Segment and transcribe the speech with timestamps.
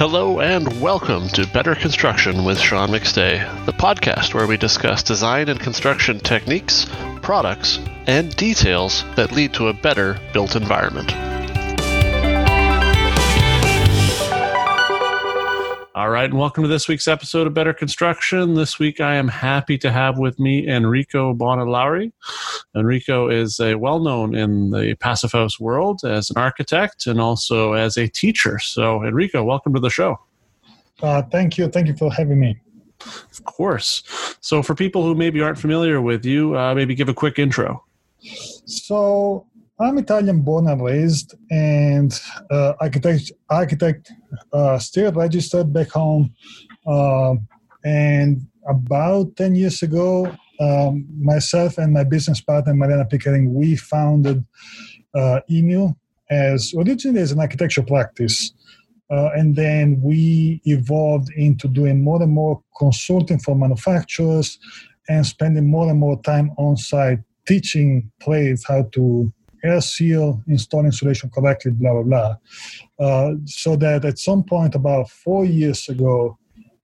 [0.00, 5.50] Hello and welcome to Better Construction with Sean McStay, the podcast where we discuss design
[5.50, 6.86] and construction techniques,
[7.20, 11.29] products, and details that lead to a better built environment.
[16.00, 18.54] All right, and welcome to this week's episode of Better Construction.
[18.54, 22.10] This week I am happy to have with me Enrico Bonilauri.
[22.74, 27.74] Enrico is a well known in the Passive House world as an architect and also
[27.74, 28.58] as a teacher.
[28.58, 30.18] So, Enrico, welcome to the show.
[31.02, 31.68] Uh, thank you.
[31.68, 32.58] Thank you for having me.
[33.30, 34.02] Of course.
[34.40, 37.84] So, for people who maybe aren't familiar with you, uh, maybe give a quick intro.
[38.66, 39.46] So,
[39.80, 42.12] I'm Italian born and raised, and
[42.50, 44.12] uh, architect, architect
[44.52, 46.34] uh, still registered back home.
[46.86, 47.36] Uh,
[47.82, 54.44] and about 10 years ago, um, myself and my business partner, Mariana Pickering, we founded
[55.14, 55.88] uh, EMU
[56.30, 58.52] as originally as an architecture practice.
[59.10, 64.58] Uh, and then we evolved into doing more and more consulting for manufacturers
[65.08, 70.84] and spending more and more time on site teaching trades how to air seal, install
[70.84, 72.36] insulation correctly, blah, blah, blah.
[72.98, 76.38] Uh, so that at some point, about four years ago,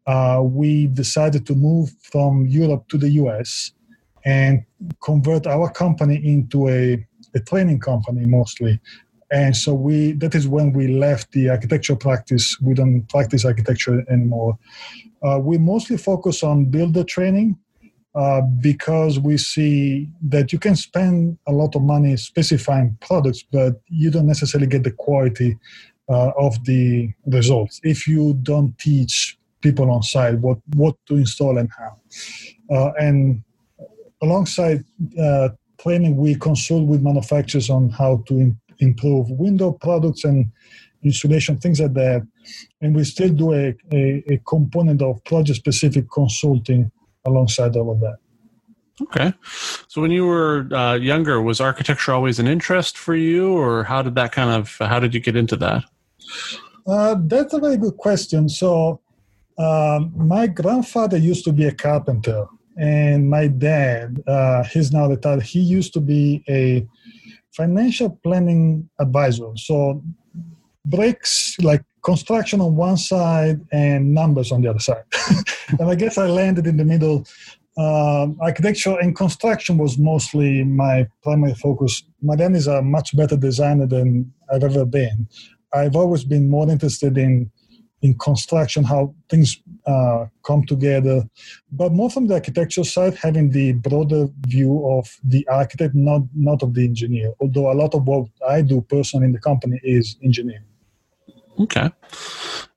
[0.06, 3.72] uh, we decided to move from Europe to the US
[4.24, 4.64] and
[5.02, 7.04] convert our company into a,
[7.34, 8.80] a training company mostly.
[9.32, 12.60] And so we that is when we left the architecture practice.
[12.60, 14.56] We don't practice architecture anymore.
[15.20, 17.58] Uh, we mostly focus on builder training
[18.16, 23.80] uh, because we see that you can spend a lot of money specifying products, but
[23.88, 25.58] you don't necessarily get the quality
[26.08, 31.58] uh, of the results if you don't teach people on site what, what to install
[31.58, 31.96] and how.
[32.74, 33.42] Uh, and
[34.22, 34.82] alongside
[35.20, 40.46] uh, training, we consult with manufacturers on how to improve window products and
[41.02, 42.26] insulation, things like that.
[42.80, 46.90] And we still do a, a, a component of project specific consulting
[47.26, 48.16] alongside all of that.
[49.02, 49.32] Okay.
[49.88, 54.00] So when you were uh, younger, was architecture always an interest for you, or how
[54.02, 55.84] did that kind of how did you get into that?
[56.86, 58.48] Uh, that's a very good question.
[58.48, 59.00] So
[59.58, 62.46] um, my grandfather used to be a carpenter,
[62.78, 65.42] and my dad, uh, he's now retired.
[65.42, 66.86] He used to be a
[67.52, 69.50] financial planning advisor.
[69.56, 70.02] So
[70.86, 75.02] bricks like construction on one side and numbers on the other side.
[75.80, 77.26] and I guess I landed in the middle.
[77.76, 82.04] Um, architecture and construction was mostly my primary focus.
[82.22, 85.28] My dad is a much better designer than I've ever been.
[85.74, 87.50] I've always been more interested in
[88.02, 89.56] in construction, how things
[89.86, 91.24] uh, come together,
[91.72, 96.62] but more from the architecture side, having the broader view of the architect, not not
[96.62, 97.32] of the engineer.
[97.40, 100.75] Although a lot of what I do personally in the company is engineering.
[101.58, 101.90] Okay.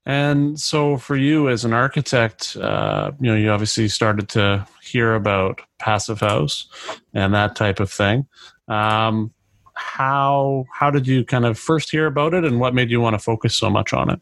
[0.06, 5.14] And so, for you as an architect, uh, you know, you obviously started to hear
[5.14, 6.68] about passive house
[7.14, 8.26] and that type of thing.
[8.68, 9.34] Um,
[9.76, 13.14] how how did you kind of first hear about it, and what made you want
[13.14, 14.20] to focus so much on it?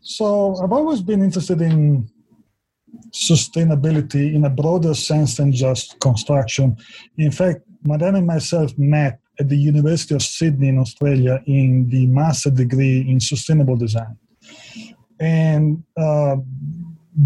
[0.00, 2.08] So, I've always been interested in
[3.10, 6.76] sustainability in a broader sense than just construction.
[7.16, 12.06] In fact, Madan and myself met at the University of Sydney in Australia in the
[12.06, 14.16] master degree in sustainable design.
[15.20, 16.36] And uh,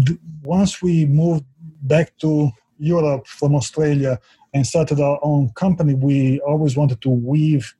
[0.05, 1.45] th- once we moved
[1.81, 4.19] back to Europe from Australia
[4.53, 7.73] and started our own company, we always wanted to weave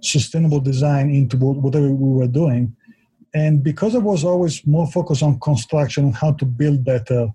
[0.00, 2.74] sustainable design into whatever we were doing.
[3.34, 7.28] And because I was always more focused on construction and how to build better,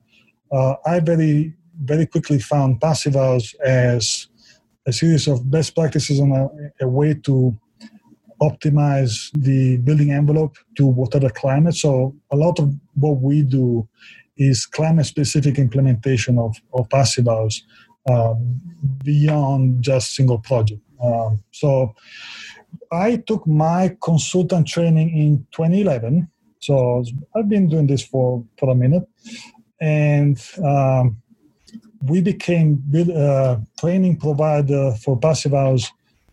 [0.51, 4.27] uh, I very, very quickly found Passive House as
[4.87, 6.49] a series of best practices and a,
[6.81, 7.57] a way to
[8.41, 11.75] optimize the building envelope to whatever climate.
[11.75, 13.87] So a lot of what we do
[14.35, 17.61] is climate specific implementation of, of passive house
[18.09, 18.59] um,
[19.03, 20.81] beyond just single project.
[21.03, 21.93] Um, so
[22.91, 26.27] I took my consultant training in 2011.
[26.59, 27.03] So
[27.35, 29.03] I've been doing this for, for a minute.
[29.79, 31.21] And um,
[32.03, 32.83] we became
[33.15, 35.91] uh, training provider for passive house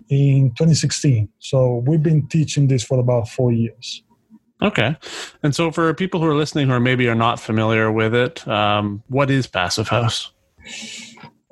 [0.09, 1.29] in 2016.
[1.39, 4.03] So we've been teaching this for about four years.
[4.61, 4.97] Okay.
[5.43, 8.47] And so for people who are listening who are maybe are not familiar with it,
[8.49, 10.33] um, what is Passive House?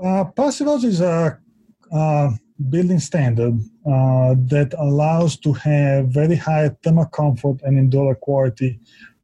[0.03, 1.39] Uh, passive House is a
[1.93, 2.31] uh,
[2.69, 3.55] building standard
[3.87, 8.81] uh, that allows to have very high thermal comfort and indoor quality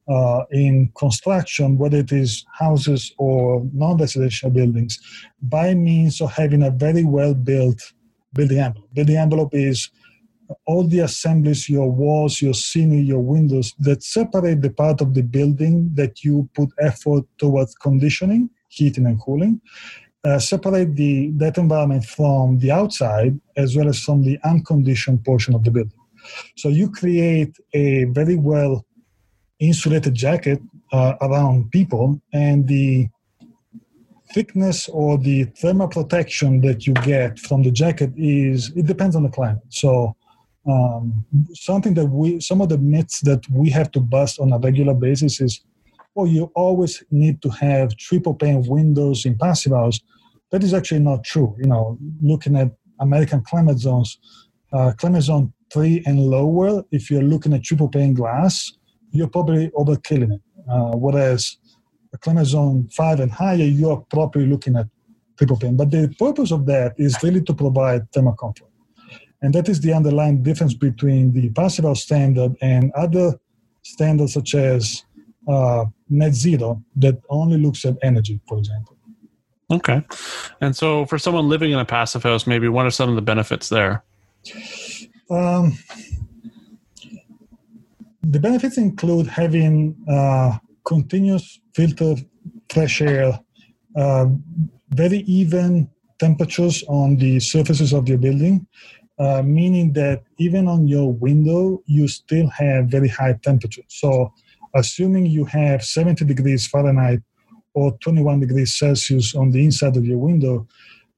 [0.09, 4.99] uh, in construction, whether it is houses or non-residential buildings,
[5.43, 7.81] by means of having a very well-built
[8.35, 8.89] building envelope.
[8.95, 9.91] Building envelope is
[10.67, 15.23] all the assemblies, your walls, your ceiling, your windows that separate the part of the
[15.23, 19.61] building that you put effort towards conditioning, heating and cooling,
[20.25, 25.55] uh, separate the that environment from the outside as well as from the unconditioned portion
[25.55, 25.99] of the building.
[26.57, 28.85] So you create a very well
[29.69, 30.61] insulated jacket
[30.93, 33.09] uh, around people, and the
[34.33, 39.23] thickness or the thermal protection that you get from the jacket is it depends on
[39.23, 39.63] the climate.
[39.69, 40.17] So
[40.67, 41.25] um,
[41.55, 44.95] something that we some of the myths that we have to bust on a regular
[44.95, 45.61] basis is
[46.15, 49.99] well you always need to have triple pane windows in passive house
[50.51, 52.71] that is actually not true you know looking at
[53.01, 54.19] american climate zones
[54.73, 58.73] uh, climate zone 3 and lower if you're looking at triple pane glass
[59.13, 61.59] you're probably overkilling it uh, whereas
[62.13, 64.87] a climate zone 5 and higher you're probably looking at
[65.39, 68.69] triple pane but the purpose of that is really to provide thermal comfort
[69.43, 73.39] and that is the underlying difference between the passive house standard and other
[73.83, 75.05] standards such as
[75.49, 78.97] uh, net zero that only looks at energy, for example.
[79.71, 80.03] Okay.
[80.61, 83.23] And so for someone living in a passive house, maybe what are some of the
[83.23, 84.05] benefits there?
[85.31, 85.79] Um,
[88.23, 92.25] the benefits include having uh, continuous filtered
[92.71, 93.39] fresh air,
[93.97, 94.27] uh,
[94.91, 95.89] very even
[96.19, 98.67] temperatures on the surfaces of your building,
[99.19, 103.83] uh, meaning that even on your window, you still have very high temperature.
[103.89, 104.33] So,
[104.75, 107.21] assuming you have 70 degrees Fahrenheit
[107.75, 110.67] or 21 degrees Celsius on the inside of your window,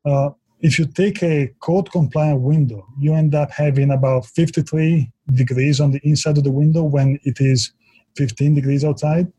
[0.04, 0.30] uh,
[0.60, 5.90] if you take a code compliant window, you end up having about 53 degrees on
[5.90, 7.72] the inside of the window when it is
[8.16, 9.32] 15 degrees outside.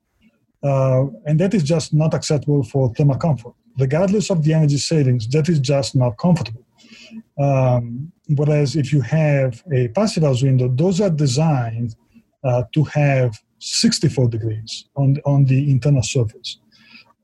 [0.64, 3.54] Uh, and that is just not acceptable for thermal comfort.
[3.78, 6.66] Regardless of the energy savings, that is just not comfortable.
[7.38, 11.96] Um, whereas if you have a passive house window, those are designed
[12.44, 16.60] uh, to have 64 degrees on, on the internal surface,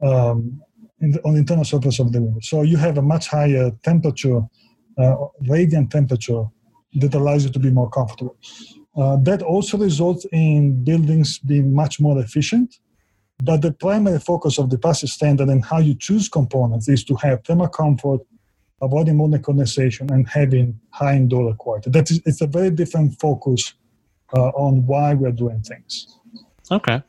[0.02, 0.62] um,
[1.00, 2.40] the, on the internal surface of the window.
[2.42, 4.42] So you have a much higher temperature,
[4.98, 5.16] uh,
[5.48, 6.46] radiant temperature
[6.96, 8.38] that allows you to be more comfortable.
[8.96, 12.80] Uh, that also results in buildings being much more efficient.
[13.44, 17.16] But the primary focus of the passive standard and how you choose components is to
[17.16, 18.22] have thermal comfort
[18.82, 21.90] avoiding molding condensation and having high indoor quality.
[21.90, 23.74] That is, it's a very different focus
[24.36, 26.18] uh, on why we're doing things.
[26.70, 27.02] Okay.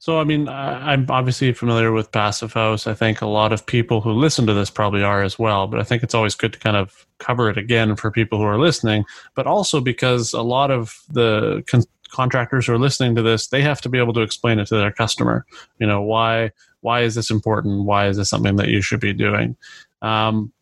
[0.00, 2.86] So, I mean, I'm obviously familiar with Passive House.
[2.86, 5.80] I think a lot of people who listen to this probably are as well, but
[5.80, 8.58] I think it's always good to kind of cover it again for people who are
[8.58, 9.04] listening,
[9.34, 13.60] but also because a lot of the con- contractors who are listening to this, they
[13.60, 15.44] have to be able to explain it to their customer.
[15.80, 17.84] You know, why why is this important?
[17.84, 19.56] Why is this something that you should be doing?
[20.00, 20.52] Um,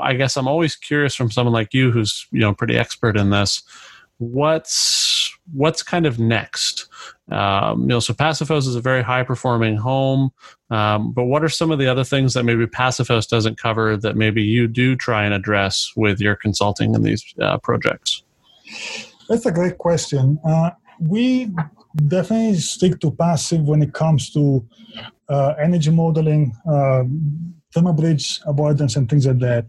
[0.00, 3.30] I guess I'm always curious from someone like you, who's you know pretty expert in
[3.30, 3.62] this.
[4.18, 6.88] What's what's kind of next?
[7.30, 10.30] Um, you know, so House is a very high performing home,
[10.70, 14.16] um, but what are some of the other things that maybe House doesn't cover that
[14.16, 18.22] maybe you do try and address with your consulting in these uh, projects?
[19.28, 20.38] That's a great question.
[20.46, 20.70] Uh,
[21.00, 21.50] we
[22.08, 24.66] definitely stick to passive when it comes to
[25.28, 27.04] uh, energy modeling, uh,
[27.72, 29.66] thermal bridge avoidance and things like that,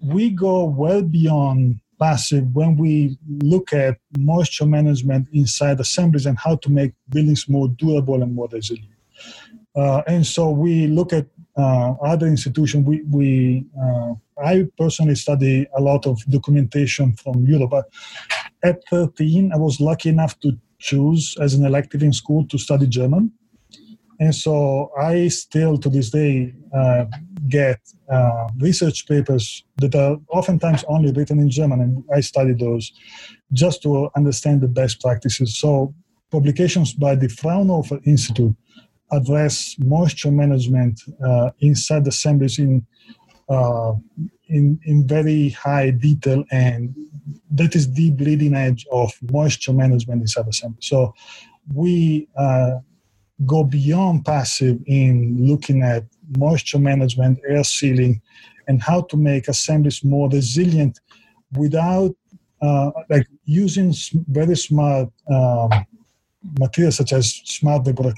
[0.00, 6.56] we go well beyond passive when we look at moisture management inside assemblies and how
[6.56, 8.90] to make buildings more durable and more resilient.
[9.74, 11.26] Uh, and so we look at
[11.56, 12.86] uh, other institutions.
[12.86, 17.86] We, we uh, I personally study a lot of documentation from Europe.
[18.62, 22.86] At 13, I was lucky enough to choose as an elective in school to study
[22.86, 23.32] German.
[24.18, 27.04] And so I still to this day uh,
[27.48, 27.80] get
[28.10, 32.92] uh, research papers that are oftentimes only written in German, and I study those
[33.52, 35.58] just to understand the best practices.
[35.58, 35.94] So
[36.30, 38.56] publications by the Fraunhofer Institute
[39.12, 42.84] address moisture management uh, inside assemblies in,
[43.48, 43.92] uh,
[44.48, 46.94] in, in very high detail, and
[47.50, 50.86] that is the bleeding edge of moisture management inside assemblies.
[50.86, 51.14] So
[51.72, 52.76] we uh,
[53.44, 56.04] go beyond passive in looking at
[56.36, 58.22] moisture management, air sealing,
[58.68, 60.98] and how to make assemblies more resilient
[61.52, 62.14] without
[62.62, 63.94] uh, like using
[64.28, 65.70] very smart um,
[66.58, 68.12] materials such as smart vapor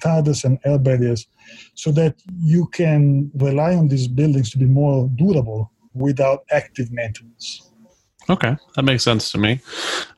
[0.44, 1.26] and air barriers
[1.74, 7.67] so that you can rely on these buildings to be more durable without active maintenance.
[8.30, 9.60] Okay, that makes sense to me.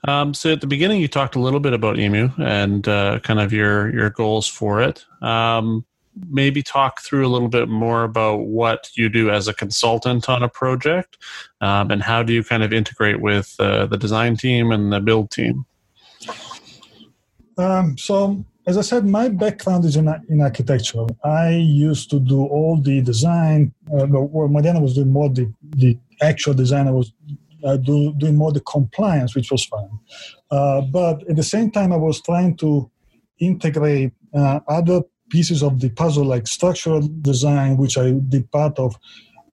[0.09, 3.38] Um, so at the beginning, you talked a little bit about Emu and uh, kind
[3.38, 5.05] of your your goals for it.
[5.23, 5.85] Um,
[6.29, 10.43] maybe talk through a little bit more about what you do as a consultant on
[10.43, 11.17] a project
[11.61, 15.00] um, and how do you kind of integrate with uh, the design team and the
[15.00, 15.64] build team?
[17.57, 21.07] Um, so, as I said, my background is in, in architecture.
[21.25, 23.73] I used to do all the design.
[23.93, 26.88] Uh, well, Mariana was doing more the, the actual design.
[26.88, 27.12] I was
[27.64, 29.88] uh, do, doing more the compliance, which was fun.
[30.50, 32.90] Uh, but at the same time, I was trying to
[33.38, 38.97] integrate uh, other pieces of the puzzle, like structural design, which I did part of,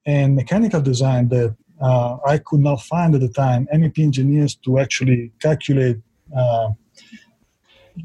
[0.05, 4.79] and mechanical design that uh, I could not find at the time MEP engineers to
[4.79, 5.97] actually calculate
[6.35, 6.69] uh,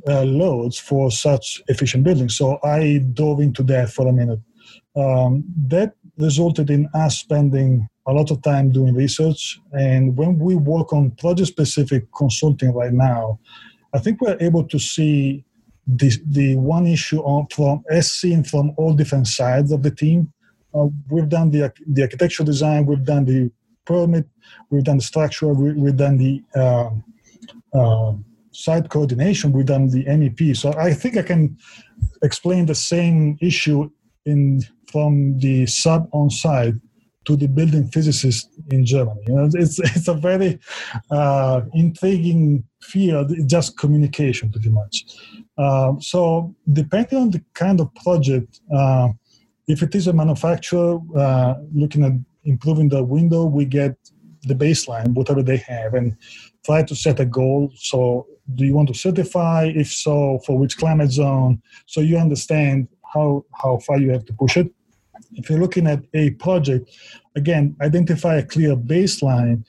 [0.08, 2.36] uh, loads for such efficient buildings.
[2.36, 4.40] So I dove into that for a minute.
[4.94, 9.60] Um, that resulted in us spending a lot of time doing research.
[9.72, 13.38] And when we work on project specific consulting right now,
[13.94, 15.44] I think we're able to see
[15.86, 20.32] the, the one issue on, from as seen from all different sides of the team.
[20.74, 23.50] Uh, we've done the, the architectural design, we've done the
[23.84, 24.26] permit,
[24.70, 26.90] we've done the structure, we, have done the uh,
[27.74, 28.14] uh,
[28.52, 30.56] site coordination, we've done the MEP.
[30.56, 31.58] So I think I can
[32.22, 33.90] explain the same issue
[34.24, 36.74] in from the sub on site
[37.24, 39.20] to the building physicist in Germany.
[39.26, 40.58] You know, it's it's a very
[41.10, 43.32] uh, intriguing field.
[43.46, 45.04] just communication, pretty much.
[45.56, 49.08] Uh, so depending on the kind of project, uh,
[49.68, 52.12] if it is a manufacturer uh, looking at
[52.44, 53.96] improving the window, we get
[54.42, 56.16] the baseline, whatever they have, and
[56.64, 57.70] try to set a goal.
[57.76, 59.70] So, do you want to certify?
[59.74, 61.62] If so, for which climate zone?
[61.86, 64.72] So you understand how how far you have to push it
[65.34, 66.90] if you're looking at a project,
[67.36, 69.64] again, identify a clear baseline,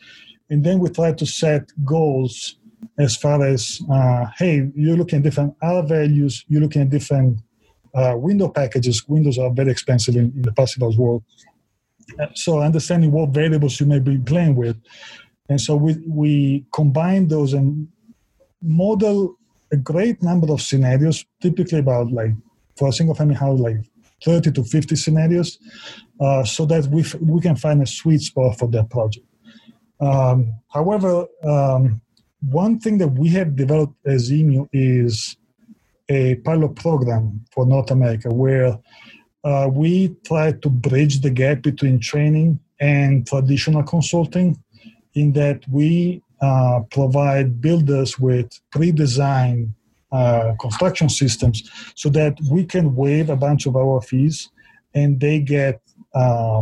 [0.49, 2.57] and then we try to set goals
[2.99, 7.39] as far as, uh, hey, you're looking at different R values, you're looking at different
[7.95, 9.07] uh, window packages.
[9.07, 11.23] Windows are very expensive in, in the house world.
[12.35, 14.77] So understanding what variables you may be playing with.
[15.49, 17.87] And so we, we combine those and
[18.61, 19.37] model
[19.71, 22.31] a great number of scenarios, typically about like
[22.77, 23.77] for a single family house, like
[24.23, 25.59] 30 to 50 scenarios
[26.19, 29.25] uh, so that we, f- we can find a sweet spot for that project.
[29.99, 32.01] Um, however, um,
[32.41, 35.37] one thing that we have developed as EMU is
[36.09, 38.77] a pilot program for North America where
[39.43, 44.61] uh, we try to bridge the gap between training and traditional consulting
[45.13, 49.73] in that we uh, provide builders with pre-designed
[50.13, 54.49] uh, construction systems so that we can waive a bunch of our fees
[54.93, 55.81] and they get
[56.13, 56.61] uh,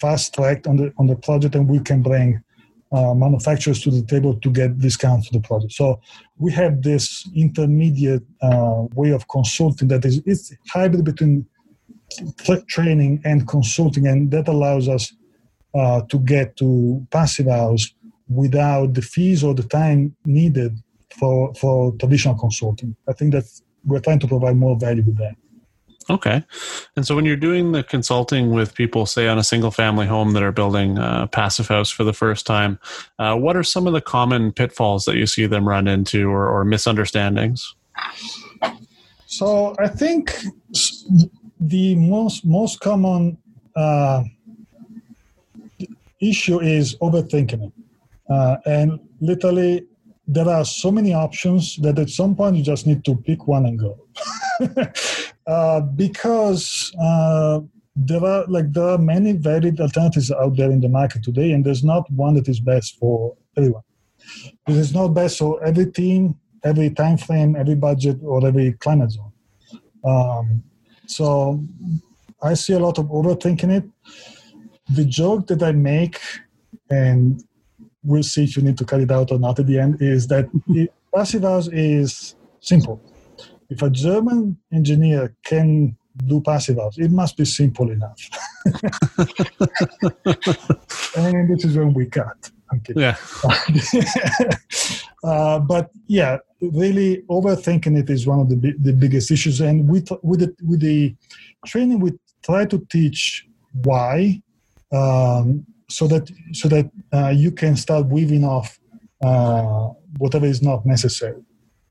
[0.00, 2.42] fast tracked on the on the project and we can bring
[2.90, 5.72] uh, manufacturers to the table to get discounts to the project.
[5.72, 6.00] So
[6.38, 11.44] we have this intermediate uh, way of consulting that is it's hybrid between
[12.38, 15.12] t- training and consulting, and that allows us
[15.74, 17.92] uh, to get to passive house
[18.28, 20.78] without the fees or the time needed
[21.10, 22.96] for for traditional consulting.
[23.08, 23.44] I think that
[23.84, 25.36] we're trying to provide more value with that.
[26.10, 26.42] Okay.
[26.96, 30.32] And so when you're doing the consulting with people, say on a single family home
[30.32, 32.78] that are building a passive house for the first time,
[33.18, 36.48] uh, what are some of the common pitfalls that you see them run into or,
[36.48, 37.74] or misunderstandings?
[39.26, 40.34] So I think
[41.60, 43.36] the most most common
[43.76, 44.24] uh,
[46.20, 47.70] issue is overthinking
[48.30, 49.86] uh, and literally
[50.28, 53.66] there are so many options that at some point you just need to pick one
[53.66, 53.98] and go.
[55.48, 57.58] Uh, because uh,
[57.96, 61.64] there are like there are many varied alternatives out there in the market today and
[61.64, 63.82] there's not one that is best for everyone.
[64.66, 69.10] It is not best for every team every time frame every budget or every climate
[69.10, 69.32] zone.
[70.04, 70.62] Um,
[71.06, 71.64] so
[72.42, 73.84] i see a lot of overthinking it.
[74.90, 76.20] The joke that i make
[76.90, 77.42] and
[78.02, 80.26] we'll see if you need to cut it out or not at the end, is
[80.28, 80.48] that
[81.14, 83.00] passive house is simple.
[83.70, 88.18] If a German engineer can do passive house, it must be simple enough.
[91.16, 92.50] and this is when we cut.
[92.94, 93.16] Yeah.
[95.24, 99.60] uh, but yeah, really overthinking it is one of the the biggest issues.
[99.60, 101.14] And with with the, with the
[101.66, 102.12] training, we
[102.42, 103.46] try to teach
[103.84, 104.42] why
[104.92, 108.78] um, so that so that uh, you can start weaving off
[109.22, 111.42] uh, whatever is not necessary.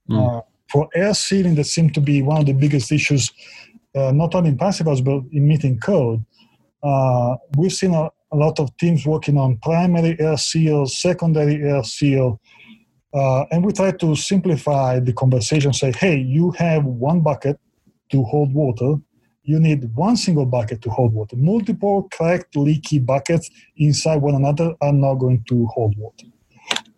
[0.09, 0.37] Mm.
[0.37, 3.31] Uh, for air sealing, that seemed to be one of the biggest issues,
[3.95, 6.23] uh, not only in passive house but in meeting code.
[6.83, 11.83] Uh, we've seen a, a, lot of teams working on primary air seal, secondary air
[11.83, 12.39] seal,
[13.13, 15.73] uh, and we try to simplify the conversation.
[15.73, 17.59] Say, hey, you have one bucket
[18.11, 18.95] to hold water.
[19.47, 21.37] You need one single bucket to hold water.
[21.37, 26.27] Multiple cracked, leaky buckets inside one another are not going to hold water.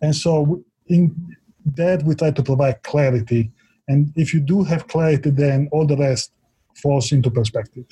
[0.02, 1.14] And so, in
[1.76, 3.52] that, we try to provide clarity.
[3.86, 6.32] And if you do have clarity, then all the rest
[6.82, 7.84] falls into perspective.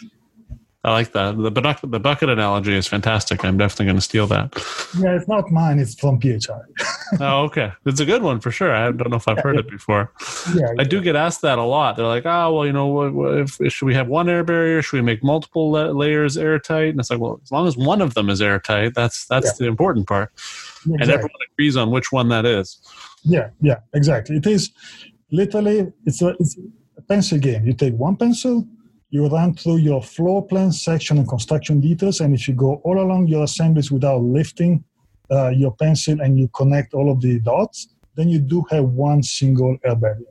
[0.85, 1.37] I like that.
[1.37, 3.45] The bucket, the bucket analogy is fantastic.
[3.45, 4.55] I'm definitely going to steal that.
[4.97, 5.81] Yeah, it's not mine.
[5.81, 6.61] It's from PHI.
[7.21, 7.73] oh, okay.
[7.85, 8.73] It's a good one for sure.
[8.73, 10.13] I don't know if I've heard it before.
[10.55, 11.97] Yeah, I do get asked that a lot.
[11.97, 14.81] They're like, "Oh, well, you know, if, if, should we have one air barrier?
[14.81, 18.15] Should we make multiple layers airtight?" And it's like, well, as long as one of
[18.15, 19.53] them is airtight, that's that's yeah.
[19.59, 20.31] the important part.
[20.33, 20.97] Exactly.
[21.01, 22.81] And everyone agrees on which one that is.
[23.25, 24.37] Yeah, yeah, exactly.
[24.37, 24.71] It is
[25.33, 26.57] literally it's a it's
[26.97, 27.67] a pencil game.
[27.67, 28.65] You take one pencil,
[29.11, 33.01] you run through your floor plan section and construction details, and if you go all
[33.01, 34.85] along your assemblies without lifting
[35.31, 39.23] uh, your pencil and you connect all of the dots, then you do have one
[39.23, 40.27] single air barrier.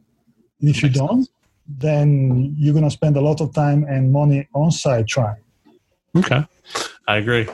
[0.60, 1.28] If you don't,
[1.68, 5.42] then you're going to spend a lot of time and money on site trying.
[6.16, 6.46] Okay,
[7.08, 7.48] I agree.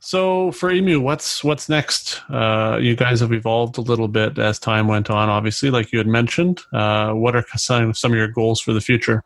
[0.00, 2.22] So for Emu, what's what's next?
[2.30, 5.28] Uh, you guys have evolved a little bit as time went on.
[5.28, 8.80] Obviously, like you had mentioned, uh, what are some some of your goals for the
[8.80, 9.24] future?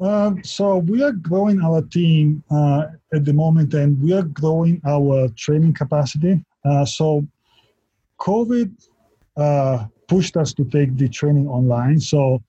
[0.00, 4.80] Uh, so we are growing our team uh, at the moment, and we are growing
[4.86, 6.44] our training capacity.
[6.64, 7.24] Uh, so
[8.18, 8.72] COVID
[9.36, 12.00] uh, pushed us to take the training online.
[12.00, 12.42] So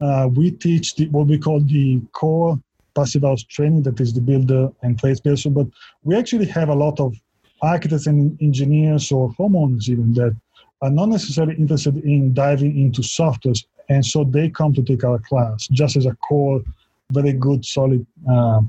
[0.00, 2.58] uh, we teach the, what we call the core
[2.94, 5.54] passive house training, that is the builder and tradesperson.
[5.54, 5.66] But
[6.04, 7.14] we actually have a lot of
[7.62, 10.36] architects and engineers or homeowners even that
[10.82, 15.18] are not necessarily interested in diving into softwares, and so they come to take our
[15.20, 16.62] class just as a core
[17.10, 18.60] very good, solid uh,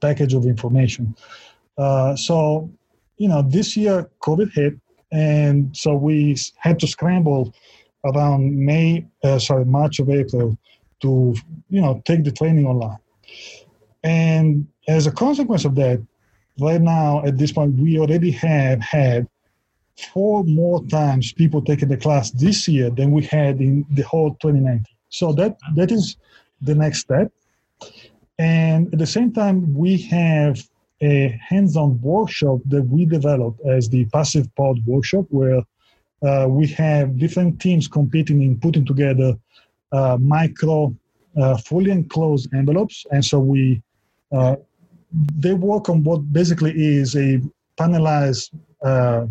[0.00, 1.14] package of information.
[1.76, 2.70] Uh, so,
[3.16, 4.74] you know, this year COVID hit,
[5.12, 7.54] and so we had to scramble
[8.04, 10.58] around May, uh, sorry, March of April
[11.00, 11.34] to,
[11.70, 12.98] you know, take the training online.
[14.02, 16.04] And as a consequence of that,
[16.60, 19.28] right now at this point, we already have had
[20.12, 24.34] four more times people taking the class this year than we had in the whole
[24.34, 24.84] 2019.
[25.08, 26.16] So that that is
[26.60, 27.32] the next step.
[28.38, 30.62] And at the same time, we have
[31.00, 35.62] a hands-on workshop that we developed as the Passive Pod workshop, where
[36.22, 39.34] uh, we have different teams competing in putting together
[39.92, 40.94] uh, micro,
[41.36, 43.80] uh, fully enclosed envelopes, and so we
[44.32, 44.56] uh,
[45.36, 47.40] they work on what basically is a
[47.78, 48.50] panelized
[48.82, 49.26] uh,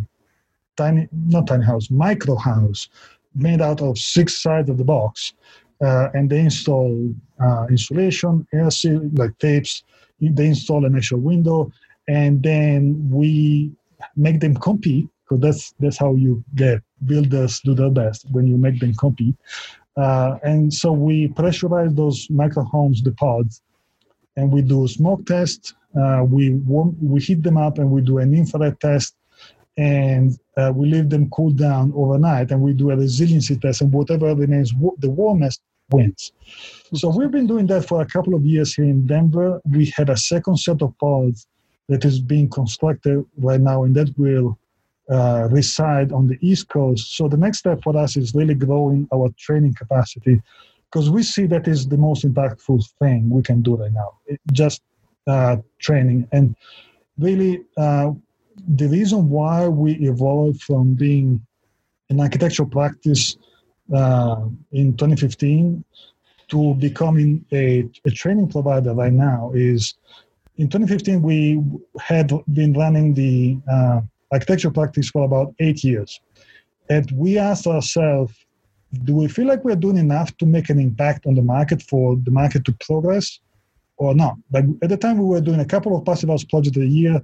[0.75, 2.89] tiny, not tiny house, micro house,
[3.35, 5.33] made out of six sides of the box,
[5.81, 9.83] uh, and they install uh, insulation, air seal, like tapes.
[10.19, 11.71] They install an actual window,
[12.07, 13.71] and then we
[14.15, 18.57] make them compete because that's that's how you get builders do their best when you
[18.57, 19.35] make them compete.
[19.95, 23.61] Uh, and so we pressurize those micro homes, the pods,
[24.35, 25.75] and we do smoke test.
[25.99, 29.15] Uh, we warm, we heat them up and we do an infrared test,
[29.77, 33.91] and uh, we leave them cool down overnight, and we do a resiliency test, and
[33.91, 36.31] whatever remains the warmest wins.
[36.93, 39.61] So we've been doing that for a couple of years here in Denver.
[39.69, 41.47] We had a second set of pods
[41.89, 44.57] that is being constructed right now, and that will
[45.09, 47.15] uh, reside on the East Coast.
[47.15, 50.41] So the next step for us is really growing our training capacity
[50.91, 54.17] because we see that is the most impactful thing we can do right now.
[54.25, 54.81] It, just
[55.27, 56.55] uh, training and
[57.17, 58.11] really uh,
[58.75, 61.45] the reason why we evolved from being
[62.09, 63.37] an architectural practice
[63.89, 65.83] in 2015
[66.49, 69.95] to becoming a, a training provider right now is
[70.57, 71.61] in 2015 we
[71.99, 76.19] had been running the uh, architecture practice for about eight years.
[76.89, 78.33] And we asked ourselves
[79.03, 82.15] do we feel like we're doing enough to make an impact on the market for
[82.23, 83.39] the market to progress
[83.97, 84.37] or not?
[84.51, 87.21] Like at the time we were doing a couple of passive house projects a year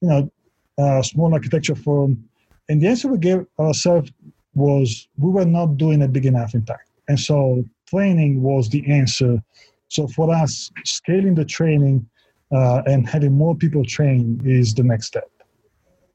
[0.00, 0.30] you know
[0.78, 2.28] a small architecture firm.
[2.68, 4.10] And the answer we gave ourselves
[4.54, 9.42] was we were not doing a big enough impact and so training was the answer.
[9.88, 12.06] So for us, scaling the training
[12.52, 15.30] uh, and having more people train is the next step.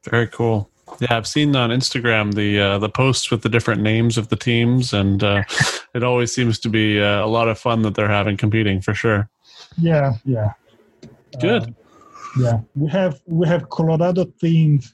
[0.04, 0.70] Very cool.
[0.98, 4.34] Yeah, I've seen on Instagram the uh, the posts with the different names of the
[4.34, 5.44] teams, and uh,
[5.94, 8.92] it always seems to be uh, a lot of fun that they're having competing for
[8.92, 9.30] sure.
[9.78, 10.52] Yeah, yeah.
[11.40, 11.62] Good.
[11.62, 14.92] Uh, yeah, we have we have Colorado themed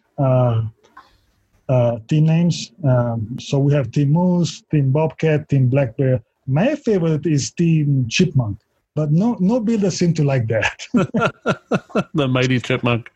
[1.69, 2.73] uh, team names.
[2.85, 6.23] Um, so we have Team Moose, Team Bobcat, Team Black Bear.
[6.47, 8.59] My favorite is Team Chipmunk,
[8.95, 10.87] but no no builder seem to like that.
[12.15, 13.11] the mighty chipmunk.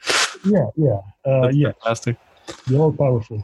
[0.44, 1.72] Yeah, yeah, uh, yeah.
[1.72, 2.16] Fantastic.
[2.66, 3.42] You're all powerful.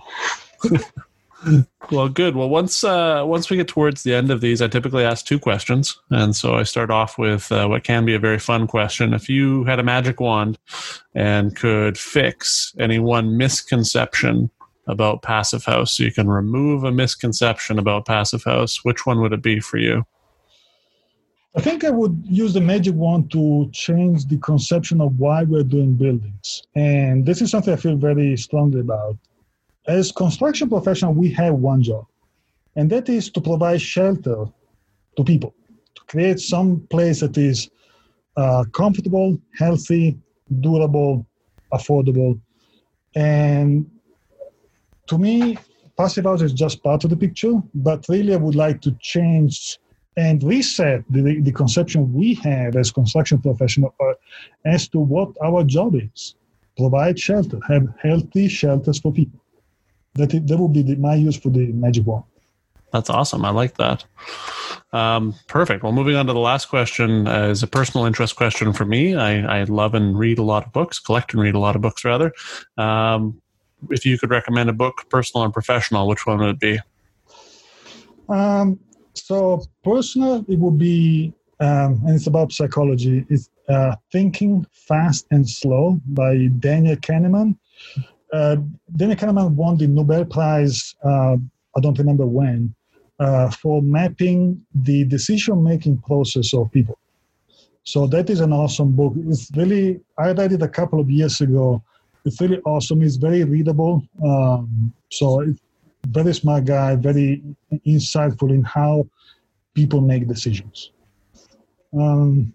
[1.91, 2.35] well, good.
[2.35, 5.39] Well, once uh, once we get towards the end of these, I typically ask two
[5.39, 9.15] questions, and so I start off with uh, what can be a very fun question.
[9.15, 10.59] If you had a magic wand
[11.15, 14.51] and could fix any one misconception
[14.87, 19.33] about Passive House, so you can remove a misconception about Passive House, which one would
[19.33, 20.05] it be for you?
[21.57, 25.65] I think I would use the magic wand to change the conception of why we're
[25.65, 29.17] doing buildings, and this is something I feel very strongly about
[29.87, 32.07] as construction professional, we have one job,
[32.75, 34.47] and that is to provide shelter
[35.17, 35.55] to people,
[35.95, 37.71] to create some place that is
[38.37, 40.19] uh, comfortable, healthy,
[40.61, 41.27] durable,
[41.73, 42.39] affordable.
[43.15, 43.91] And
[45.07, 45.59] to me,
[45.97, 49.79] passive house is just part of the picture, but really I would like to change
[50.17, 54.13] and reset the, the conception we have as construction professionals uh,
[54.65, 56.35] as to what our job is.
[56.77, 59.41] Provide shelter, have healthy shelters for people
[60.17, 62.25] that that would be the, my use for the magic wand.
[62.93, 63.45] That's awesome.
[63.45, 64.05] I like that.
[64.93, 65.83] Um, perfect.
[65.83, 69.15] Well, moving on to the last question uh, is a personal interest question for me.
[69.15, 71.83] I, I, love and read a lot of books, collect and read a lot of
[71.83, 72.33] books, rather.
[72.79, 73.43] Um,
[73.91, 76.79] if you could recommend a book, personal and professional, which one would it be?
[78.29, 78.81] Um,
[79.15, 85.49] so, personal, it would be, um, and it's about psychology, it's uh, Thinking Fast and
[85.49, 87.57] Slow by Daniel Kahneman
[88.33, 88.57] uh,
[88.97, 91.37] Daniel Kahneman won the Nobel Prize, uh,
[91.77, 92.75] I don't remember when,
[93.19, 96.99] uh, for mapping the decision making process of people.
[97.85, 99.15] So that is an awesome book.
[99.29, 101.83] It's really, I read it a couple of years ago.
[102.27, 103.03] It's really awesome.
[103.03, 104.03] It's very readable.
[104.25, 105.61] Um, so, it's
[106.09, 107.43] very smart guy, very
[107.87, 109.09] insightful in how
[109.75, 110.91] people make decisions.
[111.97, 112.53] Um,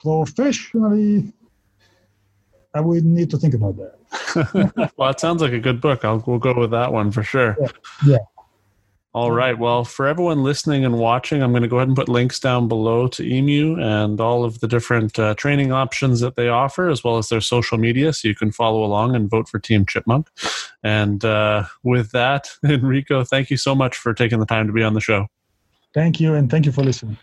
[0.00, 1.32] professionally,
[2.74, 4.92] I would need to think about that.
[4.96, 6.04] well, it sounds like a good book.
[6.04, 7.56] I'll we'll go with that one for sure.
[7.60, 7.68] Yeah.
[8.06, 8.18] yeah.
[9.16, 9.58] All right.
[9.58, 12.68] Well, for everyone listening and watching, I'm going to go ahead and put links down
[12.68, 17.02] below to Emu and all of the different uh, training options that they offer, as
[17.02, 20.28] well as their social media, so you can follow along and vote for Team Chipmunk.
[20.82, 24.82] And uh, with that, Enrico, thank you so much for taking the time to be
[24.82, 25.28] on the show.
[25.94, 27.16] Thank you, and thank you for listening.